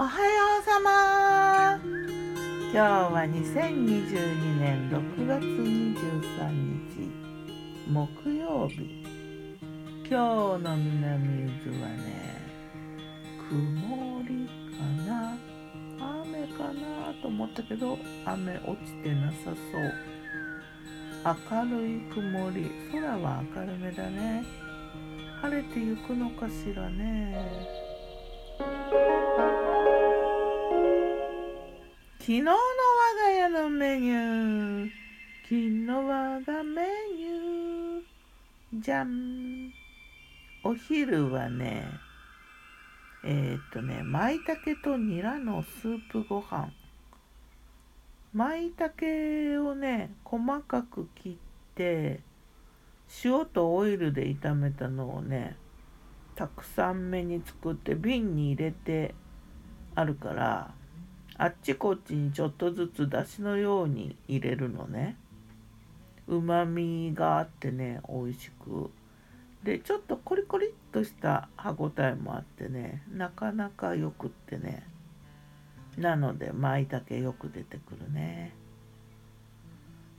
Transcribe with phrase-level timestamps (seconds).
[0.00, 1.80] おはようさま。
[2.72, 6.52] 今日は2022年6月23
[6.94, 7.10] 日
[7.88, 9.04] 木曜日。
[10.08, 12.38] 今日の南伊豆はね
[13.50, 14.48] 曇り
[14.78, 15.36] かな。
[15.98, 19.56] 雨かなと思ったけど雨落ちてなさそう。
[21.52, 22.70] 明るい曇り。
[22.92, 24.44] 空は明るめだね。
[25.42, 27.87] 晴れてゆくのかしらね。
[32.28, 32.56] 昨日の我
[33.22, 34.90] が家のメニュー。
[35.44, 36.82] 昨日我がメ
[37.16, 38.82] ニュー。
[38.82, 39.72] じゃん
[40.62, 41.88] お昼はね
[43.24, 46.70] えー、っとね舞茸とニラのスープご飯。
[48.34, 52.20] 舞茸をね細かく切って
[53.24, 55.56] 塩とオイルで炒めたのをね
[56.34, 59.14] たくさん目に作って瓶に入れて
[59.94, 60.74] あるから
[61.40, 65.16] あっちこっちにちょっとずつだしのように入れるのね。
[66.26, 68.90] うまみがあってね美味しく。
[69.62, 74.82] でちょっとコリコリっとした歯ごたえもあってねなかなかよくってね。
[75.96, 78.52] なので舞茸よく出てくるね。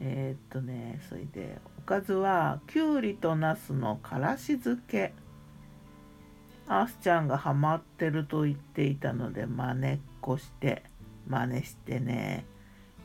[0.00, 5.12] えー、っとねそれでおかずはきゅうりとなすのからし漬け。
[6.68, 10.84] あすちゃんがハマってると言っていたので真似っこして。
[11.28, 12.44] 真似してね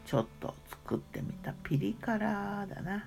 [0.05, 3.05] ちょっと作ってみたピリ辛だな。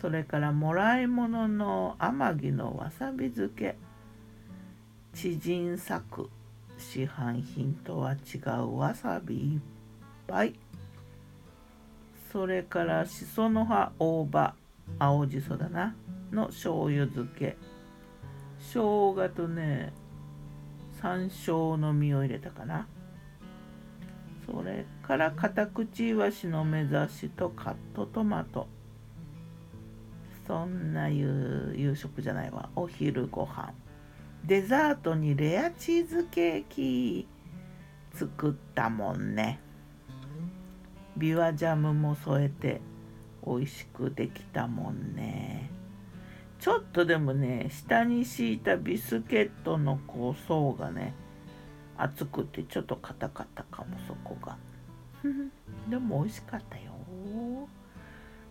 [0.00, 3.76] それからもらい物の天城のわさび漬け。
[5.14, 6.30] 知人作
[6.78, 9.60] 市販品とは違うわさびいっ
[10.26, 10.54] ぱい。
[12.32, 14.54] それからしその葉大葉
[14.98, 15.94] 青じそだな。
[16.30, 17.56] の醤油漬け。
[18.60, 18.74] 生
[19.14, 19.92] 姜とね
[21.00, 22.86] 山椒の実を入れたかな。
[24.50, 28.66] それから片口いわしの目指しとカットトマト。
[30.46, 32.70] そんな夕夕食じゃないわ。
[32.74, 33.74] お昼ご飯。
[34.46, 37.28] デザートにレアチーズケーキ
[38.14, 39.60] 作ったもんね。
[41.18, 42.80] ビワジャムも添えて
[43.46, 45.70] 美味しくできたもんね。
[46.58, 51.14] ちょっとでもね下に敷いたビスケットのこう層がね
[51.98, 54.56] 熱くてちょっと硬かったかもそこが。
[55.90, 56.92] でも美味しかったよ。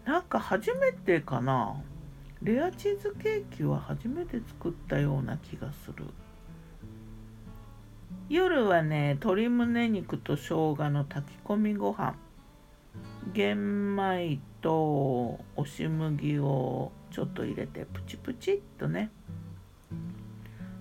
[0.05, 1.81] なんか初めてかな。
[2.41, 6.05] レアチーズケーキは初めて作ったような気がする。
[8.29, 12.15] 夜はね鶏胸肉と生姜の炊き込みご飯。
[13.33, 19.11] 玄米と押し麦をちょっと入れてプチプチっとね。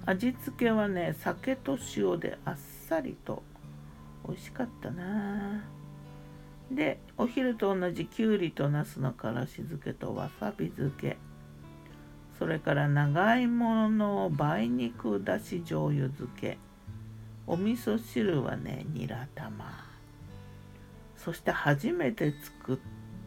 [0.07, 2.57] 味付けはね酒と塩であっ
[2.89, 3.43] さりと
[4.27, 5.65] 美味しかったな。
[6.71, 11.17] でお昼と同じきゅうりとなすのからし漬けとわさび漬け。
[12.39, 16.59] それから長芋の梅肉だし醤油漬け。
[17.49, 19.65] お味噌汁はねニラ玉。
[21.17, 22.79] そして初めて作っ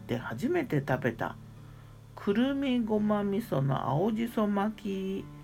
[0.06, 1.36] て初めて食べた
[2.14, 5.39] くるみごま味噌の青じそ巻き。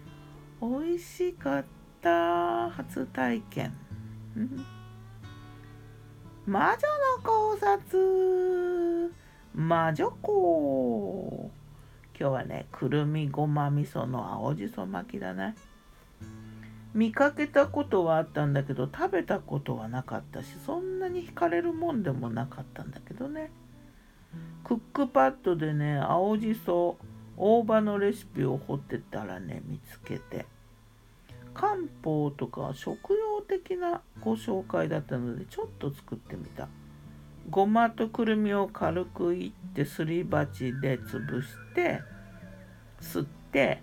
[0.60, 1.64] 美味しかっ
[2.00, 2.70] た。
[2.70, 3.74] 初体験。
[6.46, 9.12] 魔女の考察。
[9.54, 11.50] 魔女子
[12.18, 15.54] 今日はねくるみごま味噌の青じそ巻きだね。
[16.94, 23.50] 見かけたことはあったんだけど食べたことはなかったしそんなに惹かれるもんでもなかったんだけどね。
[24.64, 26.96] クックパッドでね青じそ
[27.36, 30.46] 大葉のレシピを掘ってたらね見つけて。
[31.56, 31.74] 漢
[32.04, 36.68] 方とか食用的なご紹介だったのでちょっと作ってみた。
[37.48, 42.02] ごまとくるみを軽くいってすり鉢で潰して
[43.00, 43.80] 吸って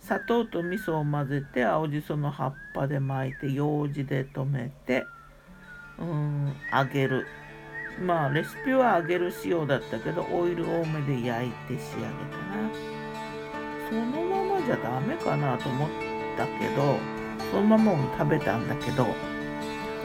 [0.00, 5.04] 砂糖と味噌を混ぜて青じその葉っぱで巻いてようじで留めて
[5.98, 7.26] うん揚げる。
[8.00, 12.70] まあレシピは揚げる仕様だったけどオイル多めで焼いて仕上げたな。
[13.88, 15.88] そのままじゃダメかなと思っ
[16.36, 16.98] たけど
[17.50, 19.06] そのままも食べたんだけど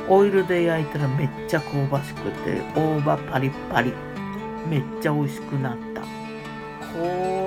[0.09, 3.93] オイルで焼いたらめっちゃ香ばしくて大葉パリパリ。
[4.69, 6.01] めっちゃ美味しくなった。
[6.01, 6.07] こ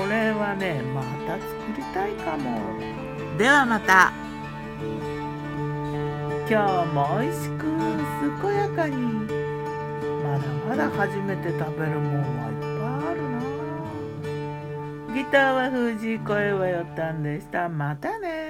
[0.09, 1.45] れはねまた作
[1.77, 2.59] りたいかも。
[3.37, 4.13] ではまた。
[6.49, 7.65] 今日も美味しく
[8.43, 9.40] 健やかに。
[10.69, 15.15] まだ初めて食べるもんはいっぱいあるな。
[15.15, 17.69] ギターは藤井声はよったんでした。
[17.69, 18.50] またね。